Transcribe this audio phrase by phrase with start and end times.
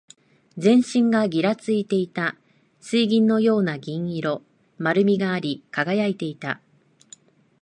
[0.57, 2.35] 全身がぎらついていた。
[2.79, 4.41] 水銀のような銀色。
[4.79, 6.59] 丸みがあり、輝いていた。